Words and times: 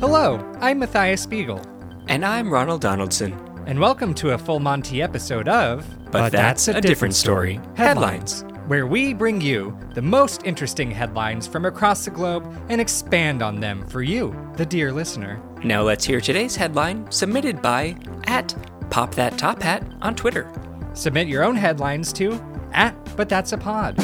Hello, 0.00 0.38
I'm 0.60 0.78
Matthias 0.78 1.22
Spiegel, 1.22 1.60
And 2.08 2.24
I'm 2.24 2.52
Ronald 2.52 2.80
Donaldson. 2.80 3.32
and 3.66 3.78
welcome 3.78 4.14
to 4.14 4.30
a 4.30 4.38
Full 4.38 4.58
Monty 4.58 5.02
episode 5.02 5.48
of 5.48 5.86
But, 6.10 6.32
that's, 6.32 6.68
a, 6.68 6.80
different 6.80 7.14
story. 7.14 7.60
Headlines. 7.76 8.42
where 8.66 8.86
we 8.86 9.12
bring 9.14 9.40
you 9.40 9.76
the 9.94 10.02
most 10.02 10.42
interesting 10.44 10.90
headlines 10.90 11.46
from 11.46 11.64
across 11.66 12.04
the 12.04 12.10
globe 12.10 12.50
and 12.68 12.80
expand 12.80 13.42
on 13.42 13.60
them 13.60 13.86
for 13.88 14.02
you, 14.02 14.34
the 14.56 14.66
dear 14.66 14.92
listener. 14.92 15.40
Now 15.62 15.82
let's 15.82 16.04
hear 16.04 16.20
today's 16.20 16.56
headline 16.56 17.10
submitted 17.10 17.60
by 17.60 17.96
at 18.24 18.54
Pop 18.90 19.14
That 19.14 19.36
Top 19.38 19.62
Hat 19.62 19.84
on 20.02 20.14
Twitter. 20.14 20.50
Submit 20.94 21.28
your 21.28 21.44
own 21.44 21.56
headlines 21.56 22.12
to 22.14 22.40
at 22.72 22.94
But 23.16 23.28
That's 23.28 23.52
a 23.52 23.58
Pod. 23.58 23.96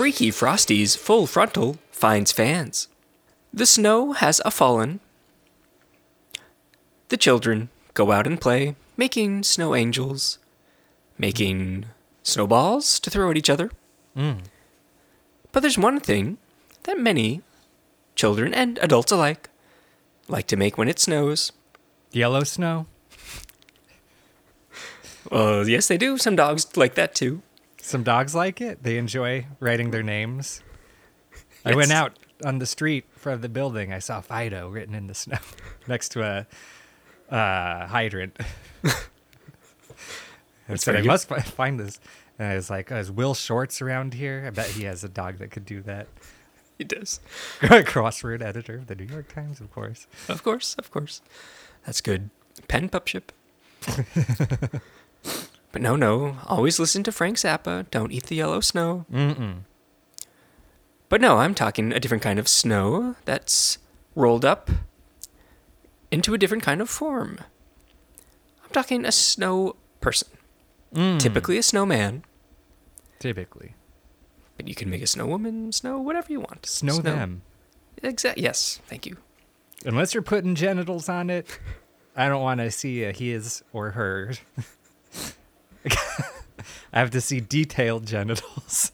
Freaky 0.00 0.30
Frosty's 0.30 0.96
Full 0.96 1.26
Frontal 1.26 1.76
finds 1.90 2.32
fans. 2.32 2.88
The 3.52 3.66
snow 3.66 4.12
has 4.12 4.40
a 4.46 4.50
fallen. 4.50 5.00
The 7.10 7.18
children 7.18 7.68
go 7.92 8.10
out 8.10 8.26
and 8.26 8.40
play, 8.40 8.76
making 8.96 9.42
snow 9.42 9.74
angels, 9.74 10.38
making 11.18 11.84
snowballs 12.22 12.98
to 13.00 13.10
throw 13.10 13.30
at 13.30 13.36
each 13.36 13.50
other. 13.50 13.70
Mm. 14.16 14.44
But 15.52 15.60
there's 15.60 15.76
one 15.76 16.00
thing 16.00 16.38
that 16.84 16.98
many 16.98 17.42
children 18.16 18.54
and 18.54 18.78
adults 18.78 19.12
alike 19.12 19.50
like 20.28 20.46
to 20.46 20.56
make 20.56 20.78
when 20.78 20.88
it 20.88 20.98
snows. 20.98 21.52
Yellow 22.10 22.44
snow. 22.44 22.86
Well, 25.30 25.68
yes, 25.68 25.86
they 25.86 25.98
do. 25.98 26.16
Some 26.16 26.34
dogs 26.34 26.74
like 26.78 26.94
that 26.94 27.14
too. 27.14 27.42
Some 27.82 28.02
dogs 28.02 28.34
like 28.34 28.60
it. 28.60 28.82
They 28.82 28.98
enjoy 28.98 29.46
writing 29.58 29.90
their 29.90 30.02
names. 30.02 30.62
I 31.64 31.74
went 31.74 31.92
out 31.92 32.18
on 32.44 32.58
the 32.58 32.66
street 32.66 33.04
in 33.12 33.18
front 33.18 33.34
of 33.36 33.42
the 33.42 33.48
building. 33.48 33.92
I 33.92 33.98
saw 33.98 34.20
Fido 34.20 34.68
written 34.68 34.94
in 34.94 35.06
the 35.06 35.14
snow 35.14 35.38
next 35.86 36.10
to 36.10 36.22
a 36.22 37.34
uh, 37.34 37.86
hydrant. 37.86 38.38
I 40.68 40.76
said, 40.76 40.96
I 40.96 41.02
must 41.02 41.28
find 41.28 41.80
this. 41.80 42.00
And 42.38 42.48
I 42.48 42.54
was 42.54 42.70
like, 42.70 42.90
oh, 42.92 42.96
is 42.96 43.10
Will 43.10 43.34
Shortz 43.34 43.82
around 43.82 44.14
here? 44.14 44.44
I 44.46 44.50
bet 44.50 44.68
he 44.68 44.84
has 44.84 45.04
a 45.04 45.08
dog 45.08 45.38
that 45.38 45.50
could 45.50 45.66
do 45.66 45.82
that. 45.82 46.06
He 46.78 46.84
does. 46.84 47.20
Crossword 47.60 48.40
editor 48.40 48.76
of 48.76 48.86
the 48.86 48.94
New 48.94 49.04
York 49.04 49.32
Times, 49.34 49.60
of 49.60 49.70
course. 49.70 50.06
Of 50.28 50.42
course, 50.42 50.74
of 50.78 50.90
course. 50.90 51.20
That's 51.84 52.00
good. 52.00 52.30
Pen 52.68 52.88
pupship. 52.88 53.30
But 55.72 55.82
no, 55.82 55.96
no. 55.96 56.36
Always 56.46 56.78
listen 56.78 57.02
to 57.04 57.12
Frank 57.12 57.36
Zappa. 57.36 57.88
Don't 57.90 58.12
eat 58.12 58.24
the 58.26 58.36
yellow 58.36 58.60
snow. 58.60 59.06
Mm-mm. 59.12 59.60
But 61.08 61.20
no, 61.20 61.38
I'm 61.38 61.54
talking 61.54 61.92
a 61.92 62.00
different 62.00 62.22
kind 62.22 62.38
of 62.38 62.46
snow 62.48 63.16
that's 63.24 63.78
rolled 64.14 64.44
up 64.44 64.70
into 66.10 66.34
a 66.34 66.38
different 66.38 66.62
kind 66.62 66.80
of 66.80 66.88
form. 66.88 67.38
I'm 68.64 68.70
talking 68.70 69.04
a 69.04 69.12
snow 69.12 69.76
person. 70.00 70.28
Mm. 70.94 71.18
Typically 71.20 71.56
a 71.56 71.62
snowman, 71.62 72.24
Typically. 73.20 73.74
but 74.56 74.66
you 74.66 74.74
can 74.74 74.90
make 74.90 75.02
a 75.02 75.06
snow 75.06 75.24
woman, 75.26 75.70
snow, 75.70 76.00
whatever 76.00 76.32
you 76.32 76.40
want. 76.40 76.66
Snow, 76.66 76.98
them. 76.98 77.42
Exact. 78.02 78.38
Yes, 78.38 78.80
thank 78.88 79.06
you. 79.06 79.16
Unless 79.84 80.14
you're 80.14 80.22
putting 80.24 80.56
genitals 80.56 81.08
on 81.08 81.30
it, 81.30 81.46
I 82.16 82.28
don't 82.28 82.42
want 82.42 82.58
to 82.58 82.72
see 82.72 83.04
a 83.04 83.12
his 83.12 83.62
or 83.72 83.92
her. 83.92 84.32
I 86.92 86.98
have 86.98 87.10
to 87.10 87.20
see 87.20 87.40
detailed 87.40 88.06
genitals. 88.06 88.92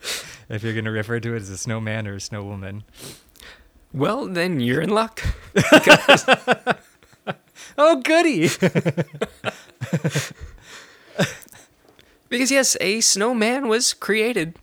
if 0.48 0.62
you're 0.62 0.72
going 0.72 0.84
to 0.84 0.90
refer 0.90 1.20
to 1.20 1.34
it 1.34 1.42
as 1.42 1.50
a 1.50 1.58
snowman 1.58 2.06
or 2.06 2.14
a 2.14 2.18
snowwoman. 2.18 2.82
Well, 3.92 4.26
then 4.26 4.60
you're 4.60 4.82
in 4.82 4.90
luck. 4.90 5.22
Oh, 7.80 8.00
goody! 8.02 8.48
Because 12.28 12.50
yes, 12.50 12.76
a 12.80 13.00
snowman 13.00 13.68
was 13.68 13.94
created. 13.94 14.56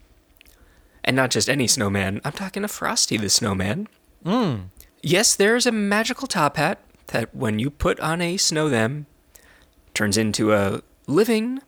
And 1.02 1.16
not 1.16 1.31
just 1.31 1.50
any 1.50 1.66
snowman. 1.68 2.20
I'm 2.25 2.34
talking 2.34 2.66
a 2.66 2.68
Frosty 2.68 3.16
the 3.16 3.30
Snowman. 3.30 3.88
Mm. 4.25 4.66
Yes, 5.02 5.34
there's 5.36 5.66
a 5.66 5.72
magical 5.72 6.28
top 6.28 6.58
hat 6.58 6.80
that 7.08 7.34
when 7.34 7.58
you 7.58 7.70
put 7.70 8.00
on 8.02 8.22
a 8.22 8.36
snow 8.38 8.68
them 8.68 9.06
turns 9.94 10.18
into 10.18 10.52
a 10.52 10.81
living, 11.08 11.62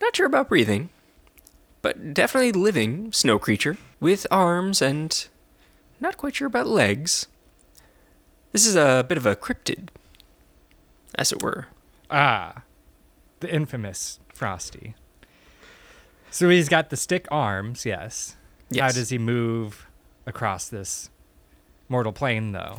not 0.00 0.16
sure 0.16 0.26
about 0.26 0.48
breathing, 0.48 0.90
but 1.82 2.14
definitely 2.14 2.52
living 2.52 3.12
snow 3.12 3.38
creature 3.38 3.76
with 4.00 4.26
arms 4.30 4.82
and 4.82 5.28
not 6.00 6.16
quite 6.16 6.36
sure 6.36 6.46
about 6.46 6.66
legs. 6.66 7.26
This 8.52 8.66
is 8.66 8.76
a 8.76 9.04
bit 9.08 9.18
of 9.18 9.26
a 9.26 9.36
cryptid, 9.36 9.88
as 11.14 11.32
it 11.32 11.42
were. 11.42 11.66
Ah, 12.10 12.62
the 13.40 13.52
infamous 13.52 14.18
Frosty. 14.38 14.94
So 16.30 16.48
he's 16.48 16.68
got 16.68 16.90
the 16.90 16.96
stick 16.96 17.26
arms, 17.30 17.84
yes. 17.84 18.36
How 18.78 18.88
does 18.92 19.08
he 19.08 19.18
move 19.18 19.88
across 20.26 20.68
this 20.68 21.10
mortal 21.88 22.12
plane, 22.12 22.52
though? 22.52 22.76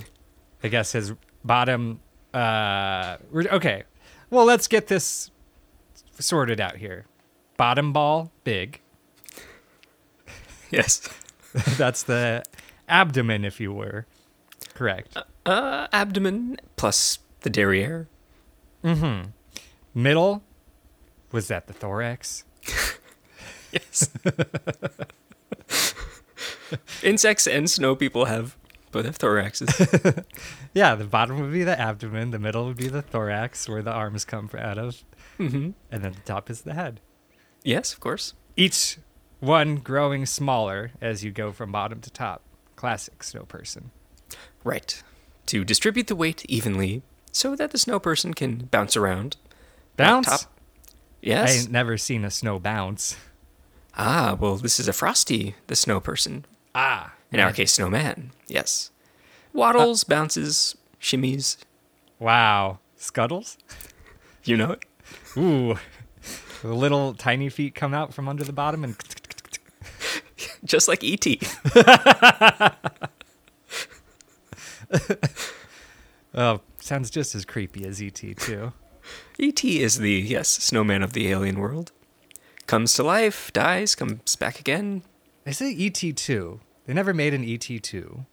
I 0.63 0.69
guess 0.69 0.93
his 0.93 1.13
bottom. 1.43 1.99
Uh, 2.33 3.17
okay. 3.35 3.83
Well, 4.29 4.45
let's 4.45 4.67
get 4.67 4.87
this 4.87 5.31
sorted 6.19 6.59
out 6.59 6.77
here. 6.77 7.05
Bottom 7.57 7.91
ball, 7.93 8.31
big. 8.43 8.81
Yes. 10.69 11.07
That's 11.77 12.03
the 12.03 12.43
abdomen, 12.87 13.43
if 13.43 13.59
you 13.59 13.73
were. 13.73 14.05
Correct. 14.73 15.17
Uh, 15.45 15.87
abdomen 15.91 16.57
plus 16.75 17.19
the 17.41 17.49
derriere. 17.49 18.07
Mm-hmm. 18.83 19.29
Middle, 19.93 20.43
was 21.31 21.47
that 21.47 21.67
the 21.67 21.73
thorax? 21.73 22.43
Yes. 23.71 24.09
Insects 27.03 27.45
and 27.45 27.69
snow 27.69 27.95
people 27.95 28.25
have 28.25 28.57
both 28.91 29.05
have 29.05 29.19
thoraxes. 29.19 30.25
Yeah, 30.73 30.95
the 30.95 31.05
bottom 31.05 31.39
would 31.39 31.51
be 31.51 31.63
the 31.63 31.79
abdomen, 31.79 32.29
the 32.31 32.39
middle 32.39 32.65
would 32.65 32.77
be 32.77 32.87
the 32.87 33.01
thorax, 33.01 33.67
where 33.67 33.81
the 33.81 33.91
arms 33.91 34.23
come 34.23 34.49
out 34.57 34.77
of, 34.77 35.03
hmm 35.39 35.71
and 35.91 36.03
then 36.03 36.11
the 36.13 36.21
top 36.25 36.49
is 36.49 36.61
the 36.61 36.73
head. 36.73 36.99
Yes, 37.63 37.93
of 37.93 37.99
course. 37.99 38.33
Each 38.55 38.97
one 39.39 39.77
growing 39.77 40.25
smaller 40.25 40.91
as 41.01 41.23
you 41.23 41.31
go 41.31 41.51
from 41.51 41.71
bottom 41.71 42.01
to 42.01 42.09
top. 42.11 42.41
Classic 42.75 43.23
snow 43.23 43.43
person. 43.43 43.91
Right. 44.63 45.01
To 45.47 45.63
distribute 45.65 46.07
the 46.07 46.15
weight 46.15 46.45
evenly 46.47 47.01
so 47.31 47.55
that 47.55 47.71
the 47.71 47.77
snow 47.77 47.99
person 47.99 48.33
can 48.33 48.67
bounce 48.71 48.95
around. 48.97 49.37
Bounce? 49.97 50.27
Top. 50.27 50.41
I 50.41 50.47
Yes. 51.21 51.63
ain't 51.63 51.71
never 51.71 51.97
seen 51.97 52.23
a 52.23 52.31
snow 52.31 52.59
bounce. 52.59 53.15
Ah, 53.97 54.37
well, 54.39 54.55
this 54.57 54.79
is 54.79 54.87
a 54.87 54.93
Frosty, 54.93 55.55
the 55.67 55.75
snow 55.75 55.99
person. 55.99 56.45
Ah. 56.73 57.13
In 57.31 57.39
our 57.39 57.51
case, 57.51 57.73
snowman. 57.73 58.31
Yes. 58.47 58.91
Waddles, 59.53 60.03
bounces, 60.05 60.75
shimmies. 61.01 61.57
Wow. 62.19 62.79
Scuttles? 62.95 63.57
You 64.43 64.55
know 64.57 64.71
it. 64.71 64.83
Ooh. 65.37 65.77
the 66.61 66.73
little 66.73 67.13
tiny 67.13 67.49
feet 67.49 67.75
come 67.75 67.93
out 67.93 68.13
from 68.13 68.27
under 68.27 68.43
the 68.43 68.53
bottom 68.53 68.83
and 68.83 68.95
Just 70.63 70.87
like 70.87 71.03
E.T. 71.03 71.41
oh, 76.33 76.61
sounds 76.79 77.09
just 77.09 77.35
as 77.35 77.45
creepy 77.45 77.85
as 77.85 78.01
ET 78.01 78.15
too. 78.15 78.73
E.T. 79.37 79.81
Is 79.81 79.97
the, 79.97 80.11
yes, 80.11 80.49
snowman 80.49 81.03
of 81.03 81.13
the 81.13 81.29
alien 81.29 81.59
world. 81.59 81.91
Comes 82.67 82.93
to 82.95 83.03
life, 83.03 83.51
dies, 83.53 83.95
comes 83.95 84.35
back 84.35 84.59
again. 84.59 85.03
They 85.43 85.53
say 85.53 85.75
ET 85.75 86.15
two. 86.15 86.59
They 86.85 86.93
never 86.93 87.13
made 87.13 87.33
an 87.33 87.43
ET 87.43 87.67
two. 87.81 88.25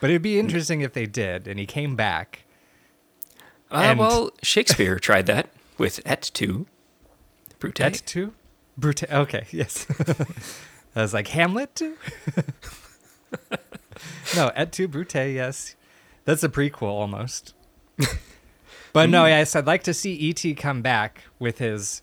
But 0.00 0.10
it'd 0.10 0.22
be 0.22 0.38
interesting 0.38 0.80
if 0.80 0.92
they 0.92 1.06
did, 1.06 1.46
and 1.46 1.58
he 1.58 1.66
came 1.66 1.96
back. 1.96 2.44
Uh, 3.70 3.94
well, 3.98 4.30
Shakespeare 4.42 4.98
tried 4.98 5.26
that 5.26 5.53
with 5.78 6.00
Et 6.04 6.30
tu. 6.32 6.66
Brute. 7.58 7.80
Et 7.80 8.02
two? 8.04 8.32
Brute. 8.76 9.10
Okay, 9.10 9.46
yes. 9.50 9.86
I 10.96 11.02
was 11.02 11.14
like 11.14 11.28
Hamlet 11.28 11.80
no, 14.36 14.50
Et 14.54 14.70
tu 14.70 14.86
Brute. 14.88 15.14
Yes, 15.14 15.74
that's 16.24 16.42
a 16.42 16.48
prequel 16.48 16.82
almost. 16.82 17.54
but 18.92 19.08
no, 19.08 19.22
hmm. 19.22 19.28
yes, 19.28 19.56
I'd 19.56 19.66
like 19.66 19.82
to 19.84 19.94
see 19.94 20.30
ET 20.30 20.56
come 20.56 20.82
back 20.82 21.22
with 21.38 21.58
his 21.58 22.02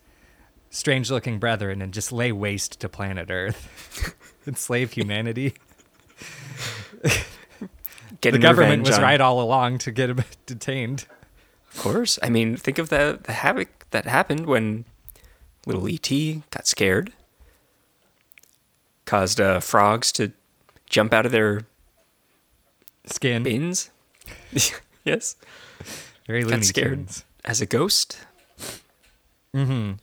strange-looking 0.69 1.38
brethren 1.38 1.81
and 1.81 1.94
just 1.94 2.12
lay 2.12 2.31
waste 2.31 2.79
to 2.79 2.88
planet 2.89 3.29
Earth, 3.29 4.15
enslave 4.47 4.94
humanity. 4.94 5.53
The 8.21 8.38
government 8.38 8.85
was 8.85 8.97
on- 8.97 9.03
right 9.03 9.19
all 9.19 9.41
along 9.41 9.79
to 9.79 9.91
get 9.91 10.09
him 10.09 10.24
detained. 10.45 11.06
Of 11.73 11.77
course. 11.79 12.19
I 12.21 12.29
mean, 12.29 12.57
think 12.57 12.77
of 12.77 12.89
the, 12.89 13.19
the 13.23 13.31
havoc 13.33 13.89
that 13.91 14.06
happened 14.06 14.45
when 14.45 14.85
little 15.65 15.88
E.T. 15.88 16.44
got 16.51 16.68
scared. 16.68 17.13
caused 19.06 19.39
uh, 19.39 19.59
frogs 19.59 20.12
to 20.13 20.31
jump 20.89 21.13
out 21.13 21.25
of 21.25 21.31
their 21.31 21.62
Skin. 23.06 23.44
bins. 23.44 23.89
yes, 25.06 25.35
Very 26.27 26.44
got 26.44 26.63
scared 26.63 27.07
Tunes. 27.07 27.25
as 27.45 27.62
a 27.62 27.65
ghost. 27.65 28.19
Mm-hmm. 29.56 29.94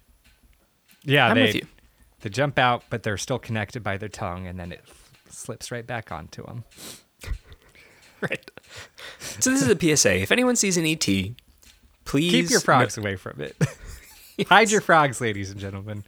Yeah, 1.05 1.29
I'm 1.29 1.35
they, 1.37 1.63
they 2.21 2.29
jump 2.31 2.59
out, 2.59 2.85
but 2.91 3.03
they're 3.03 3.17
still 3.17 3.39
connected 3.39 3.83
by 3.83 3.97
their 3.97 4.09
tongue, 4.09 4.47
and 4.47 4.59
then 4.59 4.73
it 4.73 4.83
slips 5.31 5.71
right 5.71 5.87
back 5.87 6.11
onto 6.13 6.45
them. 6.45 6.65
Right. 8.21 8.51
So 9.21 9.51
this 9.53 9.63
is 9.63 9.69
a 9.69 9.79
PSA. 9.97 10.17
If 10.23 10.33
anyone 10.33 10.57
sees 10.57 10.77
an 10.77 10.85
ET, 10.85 11.07
please 12.09 12.33
Keep 12.33 12.51
your 12.51 12.61
frogs 12.61 12.99
away 12.99 13.15
from 13.15 13.41
it. 13.41 13.57
Hide 14.49 14.71
your 14.71 14.81
frogs, 14.81 15.21
ladies 15.21 15.51
and 15.51 15.61
gentlemen. 15.61 16.05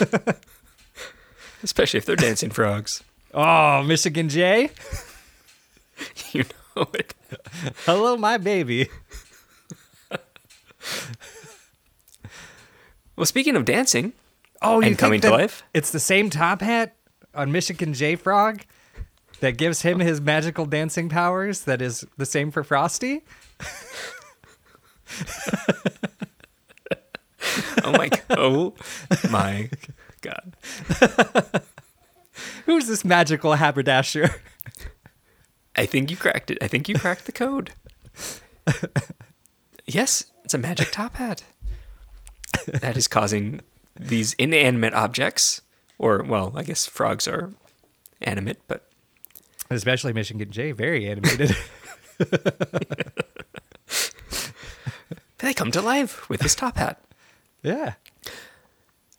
especially 1.62 1.98
if 1.98 2.06
they're 2.06 2.16
dancing 2.16 2.50
frogs. 2.50 3.04
Oh, 3.32 3.82
Michigan 3.82 4.28
J. 4.28 4.70
You 6.32 6.42
know 6.74 6.88
it. 6.94 7.14
Hello, 7.86 8.16
my 8.16 8.36
baby. 8.36 8.88
Well, 13.14 13.26
speaking 13.26 13.54
of 13.54 13.64
dancing, 13.64 14.12
Oh, 14.60 14.80
you 14.80 14.88
And 14.88 14.98
coming 14.98 15.20
think 15.20 15.32
to 15.32 15.38
life? 15.38 15.62
It's 15.72 15.92
the 15.92 16.00
same 16.00 16.30
top 16.30 16.60
hat 16.60 16.96
on 17.34 17.52
Michigan 17.52 17.94
J 17.94 18.16
Frog 18.16 18.62
that 19.40 19.56
gives 19.56 19.82
him 19.82 20.00
his 20.00 20.20
magical 20.20 20.66
dancing 20.66 21.08
powers. 21.08 21.62
That 21.62 21.80
is 21.80 22.04
the 22.16 22.26
same 22.26 22.50
for 22.50 22.64
Frosty. 22.64 23.22
Oh 27.84 27.92
my, 27.92 28.10
oh 28.30 28.74
my 29.30 29.70
god, 30.20 30.56
Who's 32.66 32.86
this 32.86 33.04
magical 33.04 33.54
haberdasher? 33.54 34.30
I 35.76 35.86
think 35.86 36.10
you 36.10 36.16
cracked 36.16 36.50
it. 36.50 36.58
I 36.62 36.68
think 36.68 36.88
you 36.88 36.94
cracked 36.98 37.26
the 37.26 37.32
code. 37.32 37.72
yes, 39.86 40.24
it's 40.44 40.54
a 40.54 40.58
magic 40.58 40.90
top 40.90 41.16
hat 41.16 41.44
that 42.66 42.96
is 42.96 43.06
causing 43.08 43.60
these 43.98 44.34
inanimate 44.34 44.94
objects, 44.94 45.60
or 45.98 46.22
well, 46.22 46.52
I 46.56 46.62
guess 46.62 46.86
frogs 46.86 47.28
are 47.28 47.52
animate, 48.22 48.58
but 48.66 48.88
Especially 49.70 50.12
Michigan 50.12 50.50
J, 50.50 50.72
very 50.72 51.08
animated. 51.08 51.56
come 55.54 55.70
to 55.70 55.80
life 55.80 56.28
with 56.28 56.42
his 56.42 56.54
top 56.54 56.76
hat. 56.76 57.00
yeah. 57.62 57.94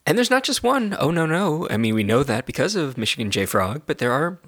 And 0.05 0.17
there's 0.17 0.29
not 0.29 0.43
just 0.43 0.63
one. 0.63 0.95
Oh, 0.99 1.11
no, 1.11 1.25
no. 1.25 1.67
I 1.69 1.77
mean, 1.77 1.95
we 1.95 2.03
know 2.03 2.23
that 2.23 2.45
because 2.45 2.75
of 2.75 2.97
Michigan 2.97 3.31
J 3.31 3.45
Frog, 3.45 3.81
but 3.85 3.97
there 3.97 4.11
are 4.11 4.39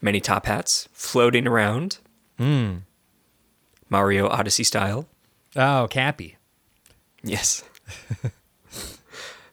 many 0.00 0.20
top 0.20 0.46
hats 0.46 0.88
floating 0.92 1.46
around. 1.46 1.98
Hmm. 2.38 2.78
Mario 3.88 4.28
Odyssey 4.28 4.62
style. 4.62 5.08
Oh, 5.56 5.88
Cappy. 5.90 6.36
Yes. 7.22 7.64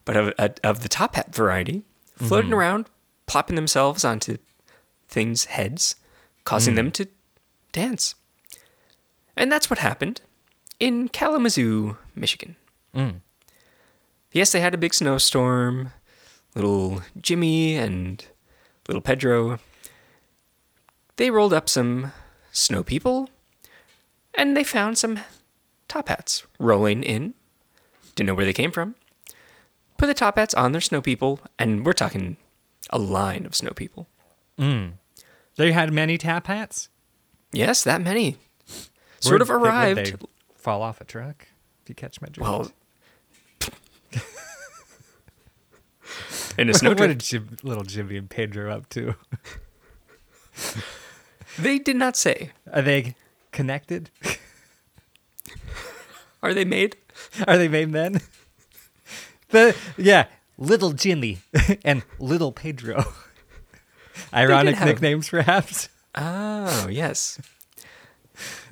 but 0.06 0.16
of, 0.16 0.34
of 0.64 0.84
the 0.84 0.90
top 0.90 1.16
hat 1.16 1.34
variety, 1.34 1.84
floating 2.16 2.52
mm-hmm. 2.52 2.60
around, 2.60 2.90
plopping 3.26 3.56
themselves 3.56 4.06
onto 4.06 4.38
things' 5.10 5.46
heads, 5.46 5.96
causing 6.44 6.74
hmm. 6.74 6.78
them 6.78 6.92
to 6.92 7.08
dance. 7.72 8.14
And 9.36 9.52
that's 9.52 9.70
what 9.70 9.80
happened 9.80 10.22
in 10.80 11.10
Kalamazoo, 11.10 11.98
Michigan. 12.16 12.56
Mm. 12.96 13.22
Yes, 14.32 14.52
they 14.52 14.60
had 14.60 14.74
a 14.74 14.78
big 14.78 14.94
snowstorm. 14.94 15.92
Little 16.56 17.02
Jimmy 17.22 17.76
and 17.76 18.26
little 18.88 19.02
Pedro. 19.02 19.60
They 21.18 21.30
rolled 21.32 21.54
up 21.54 21.70
some 21.70 22.12
snow 22.52 22.84
people 22.84 23.30
and 24.34 24.56
they 24.58 24.64
found 24.64 24.98
some 24.98 25.20
top 25.88 26.10
hats 26.10 26.46
rolling 26.60 27.04
in. 27.04 27.34
Didn't 28.16 28.28
know 28.28 28.36
where 28.36 28.46
they 28.46 28.54
came 28.54 28.72
from. 28.72 28.96
Put 29.98 30.08
the 30.08 30.14
top 30.14 30.38
hats 30.38 30.54
on 30.54 30.74
their 30.74 30.82
snow 30.82 31.02
people, 31.02 31.40
and 31.58 31.84
we're 31.84 31.94
talking 31.94 32.38
a 32.92 33.00
line 33.00 33.48
of 33.48 33.56
snow 33.56 33.72
people. 33.72 34.08
Mm. 34.60 34.94
They 35.56 35.72
had 35.72 35.92
many 35.92 36.20
tap 36.20 36.46
hats. 36.46 36.90
Yes, 37.52 37.84
that 37.84 38.02
many. 38.02 38.38
Sort 39.20 39.42
of 39.42 39.50
Where'd 39.50 39.62
they- 39.64 39.70
where'd 39.70 39.98
arrived. 39.98 40.26
Fall 40.68 40.82
off 40.82 41.00
a 41.00 41.06
truck. 41.06 41.48
If 41.84 41.88
you 41.88 41.96
catch 41.96 42.20
my 42.20 42.28
drift. 42.28 42.42
Well, 42.42 42.70
in 46.58 46.70
a 46.70 46.74
snow 46.74 46.90
what 46.90 46.98
did 46.98 47.22
Jim, 47.22 47.56
little 47.64 47.86
Jimmy 47.86 48.18
and 48.18 48.30
Pedro 48.30 48.76
up 48.76 48.90
to? 48.90 49.16
They 51.60 51.80
did 51.80 51.96
not 51.96 52.16
say. 52.16 52.52
Are 52.72 52.84
they 52.84 53.16
connected? 53.52 54.12
Are 56.44 56.54
they 56.54 56.66
made? 56.66 56.96
Are 57.48 57.58
they 57.58 57.68
made 57.68 57.90
men? 57.90 58.22
The 59.50 59.76
yeah, 59.98 60.28
little 60.60 60.92
Jimmy 60.92 61.40
and 61.84 62.04
little 62.20 62.52
Pedro. 62.52 63.06
Ironic 64.32 64.80
nicknames, 64.82 65.30
perhaps. 65.30 65.90
Oh, 66.14 66.88
yes. 66.90 67.40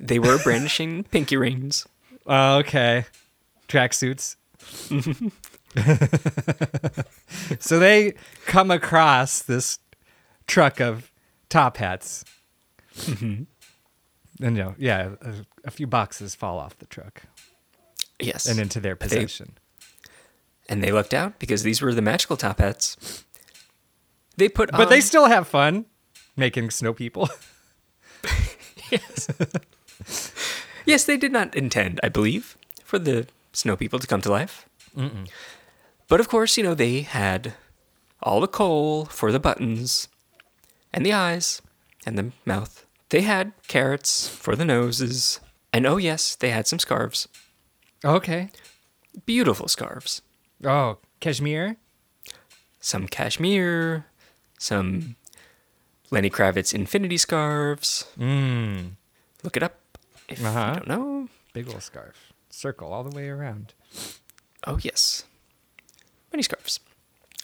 They 0.00 0.18
were 0.18 0.38
brandishing 0.42 1.04
pinky 1.10 1.36
rings. 1.36 1.86
Oh, 2.26 2.58
okay. 2.58 3.04
Tracksuits. 3.68 4.36
so 7.58 7.78
they 7.78 8.14
come 8.46 8.70
across 8.70 9.42
this 9.42 9.78
truck 10.46 10.80
of 10.80 11.10
top 11.48 11.76
hats. 11.78 12.24
Mm-hmm. 12.96 13.44
And 14.44 14.56
you 14.56 14.62
know, 14.62 14.74
yeah, 14.78 15.10
a, 15.22 15.34
a 15.64 15.70
few 15.70 15.86
boxes 15.86 16.34
fall 16.34 16.58
off 16.58 16.78
the 16.78 16.86
truck 16.86 17.22
Yes. 18.20 18.46
and 18.46 18.58
into 18.58 18.80
their 18.80 18.96
possession. 18.96 19.56
and 20.68 20.82
they 20.82 20.92
looked 20.92 21.14
out 21.14 21.38
because 21.38 21.62
these 21.62 21.80
were 21.82 21.94
the 21.94 22.02
magical 22.02 22.36
top 22.36 22.58
hats. 22.60 23.24
They 24.36 24.48
put 24.48 24.70
but 24.72 24.90
they 24.90 25.00
still 25.00 25.26
have 25.26 25.48
fun 25.48 25.86
making 26.36 26.70
snow 26.70 26.92
people. 26.92 27.28
Yes, 28.90 29.28
yes, 30.86 31.04
they 31.04 31.16
did 31.16 31.32
not 31.32 31.54
intend, 31.54 32.00
I 32.02 32.08
believe, 32.08 32.56
for 32.84 32.98
the 32.98 33.26
snow 33.52 33.76
people 33.76 33.98
to 33.98 34.06
come 34.06 34.20
to 34.22 34.30
life. 34.30 34.66
But 36.08 36.20
of 36.20 36.28
course, 36.28 36.56
you 36.56 36.62
know, 36.62 36.74
they 36.74 37.00
had 37.02 37.54
all 38.22 38.40
the 38.40 38.48
coal 38.48 39.04
for 39.06 39.30
the 39.32 39.40
buttons 39.40 40.08
and 40.92 41.04
the 41.04 41.12
eyes 41.12 41.60
and 42.06 42.16
the 42.16 42.32
mouth. 42.44 42.86
They 43.10 43.20
had 43.22 43.52
carrots 43.68 44.26
for 44.28 44.56
the 44.56 44.64
noses. 44.64 45.40
And 45.72 45.86
oh, 45.86 45.96
yes, 45.98 46.34
they 46.36 46.50
had 46.50 46.66
some 46.66 46.78
scarves. 46.78 47.28
okay. 48.04 48.50
Beautiful 49.26 49.68
scarves. 49.68 50.22
Oh, 50.64 50.98
cashmere. 51.20 51.76
Some 52.80 53.06
cashmere, 53.08 54.06
some 54.58 55.16
Lenny 56.10 56.30
Kravitz 56.30 56.72
infinity 56.74 57.16
scarves. 57.16 58.06
Mmm. 58.18 58.92
Look 59.42 59.56
it 59.56 59.62
up 59.62 59.98
if 60.28 60.44
Uh-huh. 60.44 60.70
you 60.74 60.80
don't 60.80 60.88
know. 60.88 61.28
Big 61.52 61.68
old 61.68 61.82
scarf. 61.82 62.32
Circle 62.50 62.92
all 62.92 63.02
the 63.04 63.14
way 63.14 63.28
around. 63.28 63.74
Oh, 64.66 64.78
yes. 64.80 65.24
Many 66.32 66.42
scarves. 66.42 66.80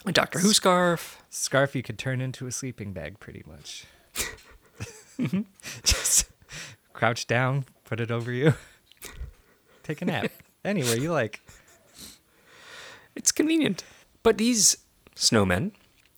A 0.05 0.11
Doctor 0.11 0.39
Who 0.39 0.53
scarf. 0.53 1.21
Scarf 1.29 1.75
you 1.75 1.83
could 1.83 1.97
turn 1.97 2.19
into 2.21 2.45
a 2.47 2.51
sleeping 2.51 2.93
bag 2.93 3.19
pretty 3.19 3.43
much. 3.47 3.85
Just 5.83 6.25
crouch 6.93 7.27
down, 7.27 7.65
put 7.85 7.99
it 7.99 8.11
over 8.11 8.31
you. 8.31 8.53
Take 9.83 10.01
a 10.01 10.05
nap. 10.05 10.31
Anywhere 10.65 10.97
you 10.97 11.11
like. 11.11 11.41
It's 13.15 13.31
convenient. 13.31 13.83
But 14.23 14.37
these 14.37 14.77
snowmen, 15.15 15.71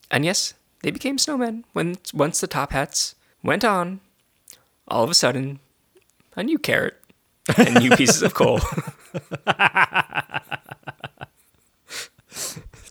and 0.10 0.24
yes, 0.26 0.54
they 0.86 0.92
became 0.92 1.18
snowmen 1.18 1.64
when 1.74 1.98
once 2.14 2.40
the 2.40 2.46
top 2.46 2.72
hats 2.72 3.16
went 3.42 3.66
on. 3.66 4.02
All 4.88 5.04
of 5.04 5.10
a 5.10 5.16
sudden, 5.16 5.60
a 6.36 6.44
new 6.44 6.60
carrot 6.60 7.02
and 7.58 7.80
new 7.80 7.90
pieces 7.98 8.22
of 8.22 8.36
coal. 8.36 8.60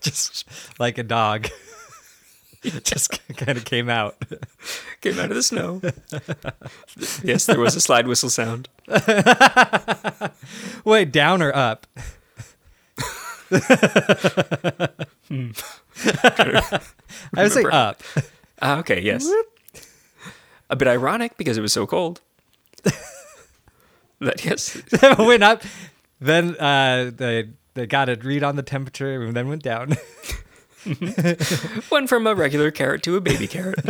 Just 0.01 0.45
like 0.77 0.97
a 0.97 1.03
dog. 1.03 1.47
Just 2.83 3.25
kind 3.37 3.57
of 3.57 3.63
came 3.63 3.87
out. 3.87 4.17
came 4.99 5.17
out 5.17 5.31
of 5.31 5.37
the 5.37 5.43
snow. 5.43 5.79
yes, 7.23 7.45
there 7.45 7.61
was 7.61 7.77
a 7.77 7.81
slide 7.81 8.07
whistle 8.07 8.29
sound. 8.29 8.67
Wait, 10.83 11.13
down 11.13 11.41
or 11.41 11.55
up? 11.55 11.87
I 15.31 16.81
would 17.37 17.51
say 17.51 17.63
Remember. 17.63 17.71
up. 17.71 18.03
Ah, 18.61 18.77
okay, 18.79 19.01
yes. 19.01 19.27
A 20.69 20.75
bit 20.75 20.87
ironic 20.87 21.37
because 21.37 21.57
it 21.57 21.61
was 21.61 21.73
so 21.73 21.87
cold. 21.87 22.21
that 24.19 24.43
yes, 24.45 24.81
went 25.19 25.43
up. 25.43 25.61
Then 26.19 26.55
uh, 26.57 27.11
they 27.15 27.49
they 27.73 27.85
got 27.85 28.09
a 28.09 28.15
read 28.15 28.43
on 28.43 28.55
the 28.55 28.63
temperature 28.63 29.21
and 29.23 29.35
then 29.35 29.47
went 29.47 29.63
down. 29.63 29.95
Went 31.91 32.09
from 32.09 32.27
a 32.27 32.35
regular 32.35 32.69
carrot 32.69 33.01
to 33.03 33.15
a 33.15 33.21
baby 33.21 33.47
carrot. 33.47 33.79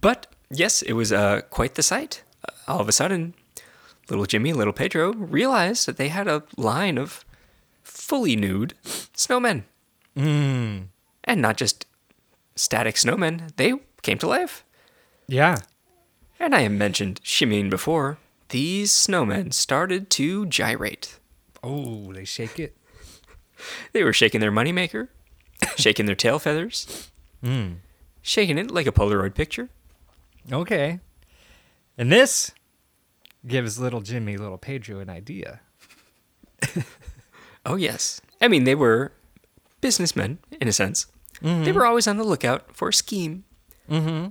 but 0.00 0.26
yes, 0.50 0.80
it 0.82 0.94
was 0.94 1.12
uh, 1.12 1.42
quite 1.50 1.74
the 1.74 1.82
sight. 1.82 2.22
Uh, 2.48 2.52
all 2.66 2.80
of 2.80 2.88
a 2.88 2.92
sudden, 2.92 3.34
little 4.08 4.26
Jimmy, 4.26 4.52
little 4.52 4.72
Pedro 4.72 5.12
realized 5.12 5.86
that 5.86 5.96
they 5.96 6.08
had 6.08 6.28
a 6.28 6.42
line 6.56 6.98
of 6.98 7.24
fully 7.82 8.36
nude 8.36 8.74
snowmen. 9.14 9.64
Mm. 10.16 10.88
And 11.24 11.42
not 11.42 11.56
just 11.56 11.86
static 12.54 12.96
snowmen, 12.96 13.54
they 13.56 13.74
came 14.02 14.18
to 14.18 14.26
life. 14.28 14.64
Yeah. 15.26 15.56
And 16.38 16.54
I 16.54 16.60
have 16.60 16.72
mentioned 16.72 17.20
shimmying 17.24 17.70
before. 17.70 18.18
These 18.50 18.92
snowmen 18.92 19.52
started 19.52 20.10
to 20.10 20.46
gyrate. 20.46 21.18
Oh, 21.62 22.12
they 22.12 22.24
shake 22.24 22.58
it. 22.58 22.76
They 23.92 24.04
were 24.04 24.12
shaking 24.12 24.40
their 24.40 24.52
moneymaker, 24.52 25.08
shaking 25.76 26.06
their 26.06 26.14
tail 26.14 26.38
feathers, 26.38 27.10
Mm. 27.42 27.76
shaking 28.22 28.58
it 28.58 28.70
like 28.70 28.86
a 28.86 28.92
Polaroid 28.92 29.34
picture. 29.34 29.68
Okay. 30.52 31.00
And 31.96 32.10
this 32.12 32.52
gives 33.46 33.78
little 33.78 34.00
Jimmy, 34.00 34.36
little 34.36 34.58
Pedro 34.58 35.00
an 35.00 35.08
idea. 35.10 35.60
Oh, 37.66 37.76
yes. 37.76 38.20
I 38.42 38.48
mean, 38.48 38.64
they 38.64 38.74
were 38.74 39.12
businessmen, 39.80 40.36
in 40.60 40.68
a 40.68 40.72
sense. 40.72 41.06
They 41.40 41.72
were 41.72 41.86
always 41.86 42.06
on 42.06 42.18
the 42.18 42.24
lookout 42.24 42.76
for 42.76 42.88
a 42.88 42.92
scheme 42.92 43.44
Mm-hmm. 43.90 44.28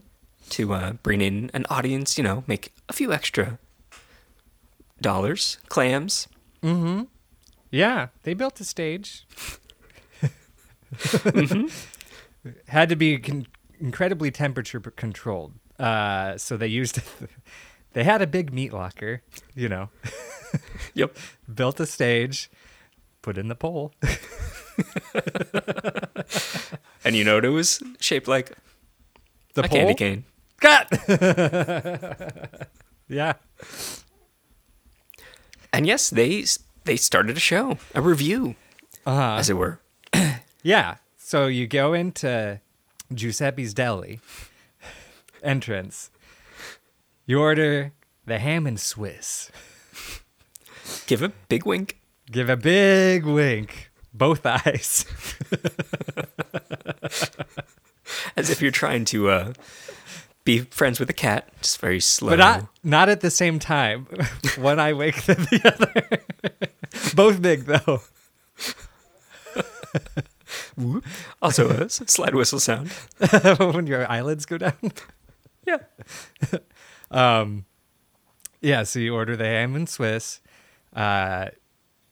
to 0.50 0.74
uh, 0.74 0.94
bring 1.02 1.20
in 1.22 1.50
an 1.54 1.66
audience, 1.70 2.16
you 2.18 2.24
know, 2.24 2.44
make 2.46 2.74
a 2.90 2.94
few 2.94 3.12
extra 3.12 3.58
dollars, 5.02 5.58
clams. 5.68 6.28
Mm-hmm. 6.62 7.06
Yeah, 7.72 8.10
they 8.22 8.36
built 8.36 8.60
a 8.60 8.64
stage. 8.64 9.26
Had 12.68 12.90
to 12.90 12.96
be 12.96 13.18
con- 13.18 13.48
incredibly 13.80 14.32
temperature 14.32 14.80
controlled. 14.80 15.54
Uh, 15.80 16.38
so 16.38 16.56
they 16.58 16.68
used. 16.68 17.00
they 17.94 18.04
had 18.04 18.22
a 18.22 18.28
big 18.28 18.54
meat 18.54 18.74
locker. 18.74 19.22
You 19.56 19.70
know, 19.70 19.90
Yep. 20.94 21.18
built 21.54 21.80
a 21.80 21.86
stage, 21.86 22.50
put 23.22 23.38
in 23.38 23.48
the 23.48 23.56
pole. 23.56 23.94
And 27.06 27.16
you 27.18 27.24
know 27.26 27.36
what 27.36 27.46
it 27.46 27.50
was 27.50 27.82
shaped 28.00 28.28
like? 28.30 28.52
The 29.56 29.66
a 29.66 29.68
pole. 29.68 29.78
candy 29.78 29.94
cane. 29.94 30.24
Cut. 30.62 30.88
yeah. 33.10 33.34
And 35.74 35.86
yes, 35.86 36.10
they 36.10 36.46
they 36.86 36.96
started 36.96 37.36
a 37.36 37.40
show, 37.42 37.78
a 37.94 38.02
review, 38.02 38.56
Uh-huh. 39.06 39.36
as 39.38 39.50
it 39.50 39.58
were. 39.58 39.80
Yeah. 40.66 40.96
So 41.18 41.48
you 41.48 41.68
go 41.68 41.92
into 41.94 42.62
Giuseppe's 43.14 43.74
Deli 43.74 44.22
entrance. 45.44 46.10
You 47.26 47.40
order 47.40 47.94
the 48.26 48.38
ham 48.38 48.68
and 48.68 48.78
Swiss. 48.80 49.50
Give 51.08 51.22
a 51.22 51.30
big 51.30 51.66
wink. 51.66 52.00
Give 52.30 52.50
a 52.50 52.58
big 52.58 53.26
wink, 53.26 53.92
both 54.14 54.46
eyes. 54.46 55.06
as 58.36 58.50
if 58.50 58.62
you're 58.62 58.72
trying 58.72 59.06
to 59.06 59.30
uh, 59.30 59.54
be 60.44 60.60
friends 60.60 61.00
with 61.00 61.10
a 61.10 61.14
cat. 61.14 61.50
Just 61.62 61.80
very 61.80 62.02
slow. 62.02 62.32
But 62.32 62.40
not 62.40 62.68
not 62.84 63.10
at 63.10 63.22
the 63.22 63.32
same 63.32 63.60
time. 63.60 64.08
One 64.58 64.80
eye 64.80 64.94
wink 64.94 65.24
than 65.24 65.44
the 65.44 65.62
other. 65.64 67.14
both 67.16 67.42
big 67.42 67.66
though. 67.66 68.02
also 71.42 71.70
a 71.70 71.90
slide 71.90 72.36
whistle 72.36 72.60
sound. 72.60 72.90
when 73.60 73.88
your 73.88 74.10
eyelids 74.12 74.46
go 74.46 74.58
down. 74.58 74.92
Yeah. 75.66 75.78
Um, 77.14 77.66
yeah, 78.62 78.84
so 78.84 79.00
you 79.00 79.14
order 79.14 79.36
the 79.36 79.46
ham 79.46 79.76
and 79.76 79.88
Swiss. 79.88 80.42
Uh, 80.94 81.48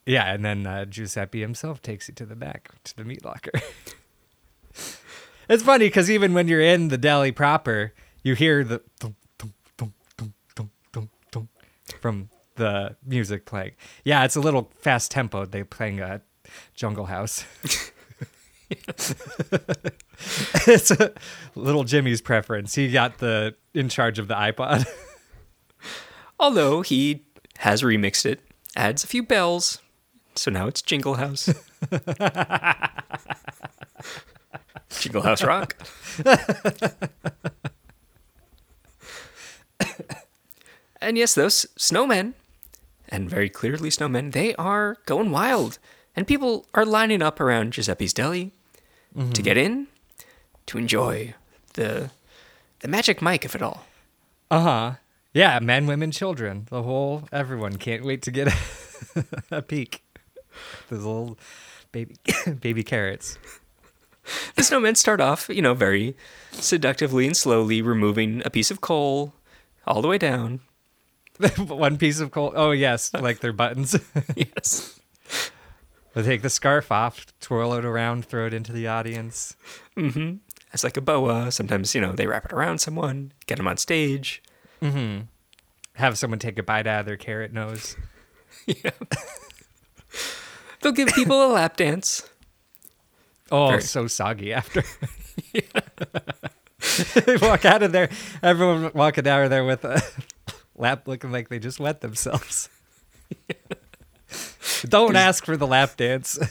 yeah, 0.05 0.33
and 0.33 0.43
then 0.43 0.65
uh, 0.65 0.85
Giuseppe 0.85 1.41
himself 1.41 1.81
takes 1.81 2.07
you 2.07 2.13
to 2.15 2.25
the 2.25 2.35
back 2.35 2.71
to 2.83 2.95
the 2.95 3.03
meat 3.03 3.23
locker. 3.23 3.51
it's 5.49 5.63
funny 5.63 5.87
because 5.87 6.09
even 6.09 6.33
when 6.33 6.47
you're 6.47 6.61
in 6.61 6.87
the 6.89 6.97
deli 6.97 7.31
proper, 7.31 7.93
you 8.23 8.35
hear 8.35 8.63
the 8.63 8.81
thump, 8.99 9.15
thump, 9.37 9.53
thump, 10.17 11.49
from 11.99 12.29
the 12.55 12.95
music 13.05 13.45
playing. 13.45 13.71
Yeah, 14.03 14.23
it's 14.25 14.35
a 14.35 14.41
little 14.41 14.71
fast 14.81 15.11
tempo. 15.11 15.45
They 15.45 15.63
playing 15.63 15.99
a 15.99 16.21
Jungle 16.73 17.05
House. 17.05 17.45
it's 20.67 20.91
a 20.91 21.11
little 21.55 21.83
Jimmy's 21.83 22.21
preference. 22.21 22.75
He 22.75 22.91
got 22.91 23.17
the 23.17 23.55
in 23.73 23.89
charge 23.89 24.19
of 24.19 24.27
the 24.27 24.35
iPod. 24.35 24.85
Although 26.39 26.81
he 26.81 27.25
has 27.59 27.81
remixed 27.83 28.25
it, 28.25 28.39
adds 28.75 29.03
a 29.03 29.07
few 29.07 29.23
bells. 29.23 29.81
So 30.35 30.49
now 30.49 30.67
it's 30.67 30.81
Jingle 30.81 31.15
House. 31.15 31.49
Jingle 34.89 35.21
House 35.21 35.43
Rock. 35.43 35.75
and 41.01 41.17
yes, 41.17 41.33
those 41.35 41.65
snowmen, 41.77 42.33
and 43.09 43.29
very 43.29 43.49
clearly 43.49 43.89
snowmen, 43.89 44.31
they 44.31 44.55
are 44.55 44.97
going 45.05 45.31
wild. 45.31 45.79
And 46.15 46.27
people 46.27 46.67
are 46.73 46.85
lining 46.85 47.21
up 47.21 47.39
around 47.39 47.73
Giuseppe's 47.73 48.13
Deli 48.13 48.53
to 49.33 49.41
get 49.41 49.57
in, 49.57 49.87
to 50.67 50.77
enjoy 50.77 51.35
the 51.73 52.11
the 52.79 52.87
Magic 52.87 53.21
Mike 53.21 53.45
of 53.45 53.55
it 53.55 53.61
all. 53.61 53.85
Uh 54.49 54.59
huh. 54.61 54.91
Yeah, 55.33 55.59
men, 55.59 55.85
women, 55.87 56.11
children, 56.11 56.67
the 56.69 56.83
whole 56.83 57.23
everyone 57.31 57.77
can't 57.77 58.03
wait 58.03 58.21
to 58.23 58.31
get 58.31 58.47
a, 58.49 59.25
a 59.51 59.61
peek. 59.61 60.03
Those 60.89 61.03
little 61.03 61.37
baby 61.91 62.15
baby 62.59 62.83
carrots. 62.83 63.37
The 64.55 64.61
snowmen 64.61 64.95
start 64.95 65.19
off, 65.19 65.49
you 65.49 65.61
know, 65.61 65.73
very 65.73 66.15
seductively 66.51 67.25
and 67.25 67.35
slowly 67.35 67.81
removing 67.81 68.41
a 68.45 68.49
piece 68.49 68.69
of 68.71 68.79
coal 68.81 69.33
all 69.87 70.01
the 70.01 70.07
way 70.07 70.17
down. 70.17 70.59
One 71.57 71.97
piece 71.97 72.19
of 72.19 72.31
coal. 72.31 72.53
Oh 72.55 72.71
yes, 72.71 73.13
like 73.13 73.39
their 73.39 73.53
buttons. 73.53 73.95
Yes. 74.35 75.00
They 76.13 76.23
take 76.23 76.41
the 76.41 76.49
scarf 76.49 76.91
off, 76.91 77.25
twirl 77.39 77.73
it 77.73 77.85
around, 77.85 78.25
throw 78.25 78.47
it 78.47 78.53
into 78.53 78.71
the 78.71 78.87
audience. 78.87 79.55
Mm-hmm. 79.97 80.35
It's 80.73 80.83
like 80.83 80.97
a 80.97 81.01
boa. 81.01 81.51
Sometimes, 81.51 81.93
you 81.95 82.01
know, 82.01 82.11
they 82.13 82.27
wrap 82.27 82.45
it 82.45 82.53
around 82.53 82.79
someone, 82.79 83.31
get 83.45 83.57
them 83.57 83.67
on 83.67 83.77
stage. 83.77 84.41
Mm-hmm. 84.81 85.23
Have 85.95 86.17
someone 86.17 86.39
take 86.39 86.57
a 86.57 86.63
bite 86.63 86.87
out 86.87 87.01
of 87.01 87.05
their 87.05 87.17
carrot 87.17 87.53
nose. 87.53 87.95
Yeah. 88.67 88.91
They'll 90.81 90.91
give 90.91 91.09
people 91.09 91.43
a 91.45 91.49
lap 91.51 91.77
dance. 91.77 92.29
Oh, 93.49 93.69
Very- 93.69 93.81
so 93.81 94.05
soggy 94.07 94.53
after. 94.53 94.83
they 97.15 97.37
walk 97.37 97.65
out 97.65 97.81
of 97.81 97.91
there. 97.91 98.09
Everyone 98.43 98.91
walking 98.93 99.27
out 99.27 99.43
of 99.43 99.49
there 99.49 99.63
with 99.63 99.83
a 99.85 100.03
lap 100.75 101.07
looking 101.07 101.31
like 101.31 101.49
they 101.49 101.59
just 101.59 101.79
wet 101.79 102.01
themselves. 102.01 102.69
Don't 104.89 105.15
ask 105.15 105.45
for 105.45 105.57
the 105.57 105.67
lap 105.67 105.97
dance. 105.97 106.39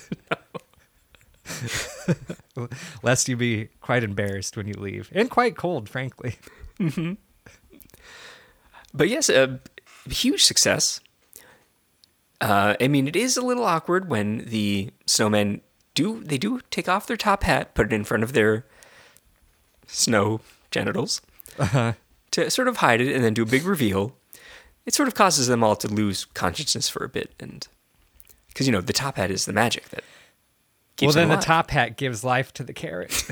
Lest 3.02 3.28
you 3.28 3.36
be 3.36 3.68
quite 3.80 4.04
embarrassed 4.04 4.56
when 4.56 4.68
you 4.68 4.74
leave. 4.74 5.10
And 5.12 5.30
quite 5.30 5.56
cold, 5.56 5.88
frankly. 5.88 6.36
Mm-hmm. 6.78 7.14
But 8.92 9.08
yes, 9.08 9.28
a 9.28 9.60
huge 10.08 10.44
success. 10.44 11.00
Uh, 12.40 12.74
I 12.80 12.88
mean, 12.88 13.06
it 13.06 13.16
is 13.16 13.36
a 13.36 13.42
little 13.42 13.64
awkward 13.64 14.08
when 14.08 14.44
the 14.46 14.90
snowmen 15.06 15.60
do 15.94 16.22
they 16.22 16.38
do 16.38 16.60
take 16.70 16.88
off 16.88 17.06
their 17.06 17.16
top 17.16 17.42
hat, 17.42 17.74
put 17.74 17.86
it 17.86 17.92
in 17.92 18.04
front 18.04 18.22
of 18.22 18.32
their 18.32 18.64
snow 19.86 20.40
genitals 20.70 21.20
uh-huh. 21.58 21.94
to 22.30 22.50
sort 22.50 22.68
of 22.68 22.78
hide 22.78 23.00
it, 23.00 23.14
and 23.14 23.22
then 23.22 23.34
do 23.34 23.42
a 23.42 23.46
big 23.46 23.64
reveal. 23.64 24.16
It 24.86 24.94
sort 24.94 25.08
of 25.08 25.14
causes 25.14 25.48
them 25.48 25.62
all 25.62 25.76
to 25.76 25.88
lose 25.88 26.24
consciousness 26.24 26.88
for 26.88 27.04
a 27.04 27.08
bit, 27.08 27.34
and 27.38 27.66
because 28.50 28.66
you 28.66 28.72
know 28.72 28.80
the 28.80 28.92
top 28.92 29.16
hat 29.16 29.30
is 29.30 29.46
the 29.46 29.52
magic 29.52 29.88
that 29.90 30.04
well, 31.00 31.12
then 31.12 31.28
the 31.30 31.36
top 31.36 31.70
hat 31.70 31.96
gives 31.96 32.22
life 32.22 32.52
to 32.54 32.62
the 32.62 32.74
carrot. 32.74 33.10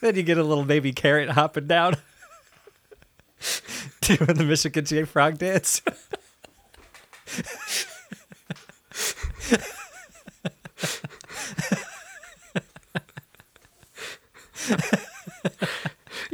then 0.00 0.16
you 0.16 0.22
get 0.22 0.38
a 0.38 0.42
little 0.42 0.64
baby 0.64 0.92
carrot 0.92 1.28
hopping 1.30 1.66
down, 1.66 1.96
doing 4.00 4.34
the 4.34 4.44
Michigan 4.44 4.86
J 4.86 5.04
Frog 5.04 5.36
dance. 5.36 5.82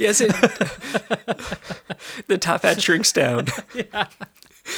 Yes, 0.03 0.21
it, 0.21 0.33
the 2.27 2.39
top 2.39 2.63
hat 2.63 2.83
shrinks 2.83 3.13
down. 3.13 3.47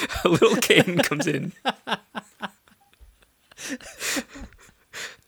A 0.25 0.29
little 0.29 0.57
cane 0.57 0.99
comes 0.99 1.27
in. 1.27 1.53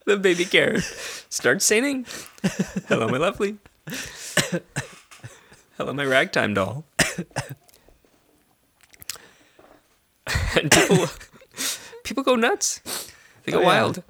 the 0.07 0.17
baby 0.17 0.45
carrot 0.45 0.83
starts 1.29 1.65
singing. 1.65 2.07
Hello, 2.89 3.09
my 3.09 3.19
lovely. 3.19 3.57
Hello, 5.77 5.93
my 5.93 6.05
ragtime 6.05 6.55
doll. 6.55 6.85
and 10.57 10.71
people, 10.71 11.07
people 12.05 12.23
go 12.23 12.35
nuts. 12.37 12.81
They 13.45 13.53
go 13.53 13.59
Oh, 13.59 13.61
yeah. 13.63 13.67
wild. 13.67 14.03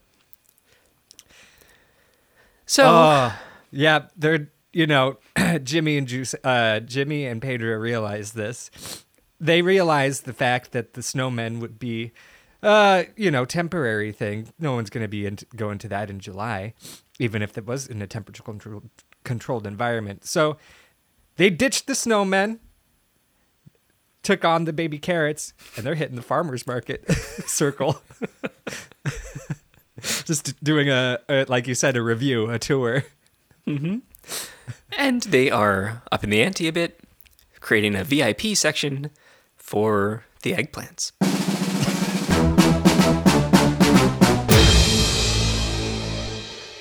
So, 2.66 2.84
Oh, 2.86 3.38
yeah, 3.70 4.06
they're 4.16 4.48
you 4.72 4.86
know, 4.86 5.16
Jimmy 5.62 5.96
and 5.96 6.06
Juice, 6.06 6.34
uh, 6.44 6.80
Jimmy 6.80 7.24
and 7.24 7.40
Pedro 7.40 7.76
realize 7.78 8.32
this. 8.32 8.70
They 9.38 9.62
realize 9.62 10.22
the 10.22 10.32
fact 10.32 10.72
that 10.72 10.94
the 10.94 11.00
snowmen 11.02 11.60
would 11.60 11.78
be, 11.78 12.12
uh, 12.62 13.04
you 13.16 13.30
know, 13.30 13.44
temporary 13.44 14.12
thing. 14.12 14.48
No 14.58 14.72
one's 14.74 14.90
going 14.90 15.04
to 15.04 15.08
be 15.08 15.26
in, 15.26 15.38
going 15.54 15.78
to 15.78 15.88
that 15.88 16.08
in 16.10 16.20
July, 16.20 16.74
even 17.18 17.42
if 17.42 17.58
it 17.58 17.66
was 17.66 17.86
in 17.86 18.00
a 18.00 18.06
temperature 18.06 18.42
controlled 18.42 18.88
controlled 19.24 19.66
environment. 19.66 20.24
So 20.24 20.56
they 21.36 21.50
ditched 21.50 21.86
the 21.86 21.92
snowmen, 21.92 22.60
took 24.22 24.44
on 24.44 24.64
the 24.64 24.72
baby 24.72 24.98
carrots, 24.98 25.52
and 25.76 25.84
they're 25.84 25.94
hitting 25.94 26.16
the 26.16 26.22
farmers 26.22 26.66
market 26.66 27.10
circle. 27.46 28.00
Just 30.00 30.62
doing 30.62 30.90
a, 30.90 31.18
a, 31.28 31.44
like 31.48 31.66
you 31.66 31.74
said, 31.74 31.96
a 31.96 32.02
review, 32.02 32.50
a 32.50 32.58
tour. 32.58 33.04
and 34.96 35.22
they 35.22 35.50
are 35.50 36.02
up 36.12 36.22
in 36.24 36.30
the 36.30 36.42
ante 36.42 36.68
a 36.68 36.72
bit, 36.72 37.00
creating 37.60 37.94
a 37.94 38.04
VIP 38.04 38.56
section 38.56 39.10
for 39.66 40.22
the 40.42 40.52
eggplants. 40.52 41.10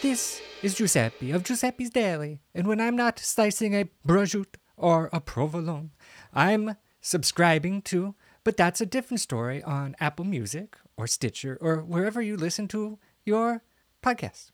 This 0.04 0.40
is 0.62 0.76
Giuseppe 0.76 1.32
of 1.32 1.44
Giuseppe's 1.44 1.90
Daily, 1.90 2.42
and 2.54 2.68
when 2.68 2.80
I'm 2.80 2.96
not 2.96 3.18
slicing 3.18 3.76
a 3.76 3.90
prosciutto 4.08 4.58
or 4.78 5.10
a 5.12 5.20
provolone, 5.20 5.92
I'm 6.32 6.76
subscribing 7.02 7.82
to 7.84 8.14
But 8.44 8.56
That's 8.56 8.82
a 8.82 8.86
Different 8.86 9.20
Story 9.20 9.64
on 9.64 9.96
Apple 10.00 10.26
Music 10.26 10.78
or 10.96 11.08
Stitcher 11.08 11.58
or 11.60 11.78
wherever 11.82 12.22
you 12.22 12.38
listen 12.38 12.68
to 12.68 13.00
your 13.26 13.64
podcast. 14.04 14.52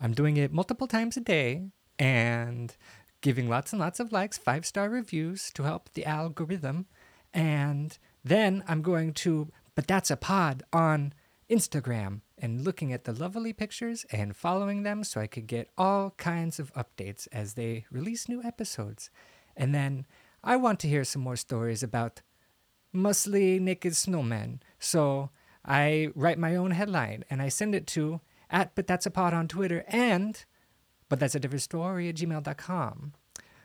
I'm 0.00 0.12
doing 0.12 0.36
it 0.36 0.52
multiple 0.52 0.88
times 0.88 1.16
a 1.16 1.20
day 1.20 1.70
and 2.00 2.74
giving 3.20 3.48
lots 3.48 3.72
and 3.72 3.78
lots 3.78 4.00
of 4.00 4.12
likes, 4.12 4.38
five 4.38 4.66
star 4.66 4.88
reviews 4.88 5.50
to 5.54 5.62
help 5.62 5.92
the 5.92 6.04
algorithm. 6.04 6.86
And 7.32 7.96
then 8.24 8.64
I'm 8.66 8.82
going 8.82 9.12
to 9.14 9.50
But 9.74 9.86
That's 9.86 10.10
a 10.10 10.16
Pod 10.16 10.62
on 10.72 11.14
Instagram 11.50 12.20
and 12.38 12.64
looking 12.64 12.92
at 12.92 13.04
the 13.04 13.12
lovely 13.12 13.52
pictures 13.52 14.06
and 14.12 14.36
following 14.36 14.82
them 14.82 15.04
so 15.04 15.20
I 15.20 15.26
could 15.26 15.46
get 15.46 15.68
all 15.76 16.10
kinds 16.16 16.58
of 16.58 16.72
updates 16.74 17.26
as 17.32 17.54
they 17.54 17.84
release 17.90 18.28
new 18.28 18.42
episodes. 18.42 19.10
And 19.56 19.74
then 19.74 20.06
I 20.42 20.56
want 20.56 20.80
to 20.80 20.88
hear 20.88 21.04
some 21.04 21.22
more 21.22 21.36
stories 21.36 21.82
about 21.82 22.22
muscly 22.94 23.60
naked 23.60 23.92
snowmen. 23.92 24.60
So 24.78 25.30
I 25.64 26.10
write 26.14 26.38
my 26.38 26.56
own 26.56 26.70
headline 26.70 27.24
and 27.28 27.42
I 27.42 27.48
send 27.48 27.74
it 27.74 27.86
to 27.88 28.20
at 28.48 28.74
but 28.74 28.86
that's 28.86 29.06
a 29.06 29.10
pod 29.10 29.32
on 29.32 29.48
Twitter 29.48 29.84
and 29.88 30.44
but 31.08 31.20
that's 31.20 31.34
a 31.34 31.40
different 31.40 31.62
story 31.62 32.08
at 32.08 32.16
gmail.com. 32.16 33.12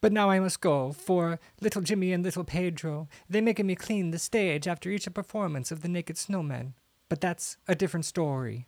But 0.01 0.11
now 0.11 0.29
I 0.29 0.39
must 0.39 0.61
go, 0.61 0.91
for 0.91 1.39
little 1.61 1.81
Jimmy 1.81 2.11
and 2.13 2.23
little 2.23 2.43
Pedro, 2.43 3.07
they 3.29 3.41
making 3.41 3.67
me 3.67 3.75
clean 3.75 4.11
the 4.11 4.19
stage 4.19 4.67
after 4.67 4.89
each 4.89 5.11
performance 5.13 5.71
of 5.71 5.81
the 5.81 5.87
Naked 5.87 6.17
Snowmen. 6.17 6.73
But 7.09 7.21
that's 7.21 7.57
a 7.67 7.75
different 7.75 8.05
story. 8.05 8.67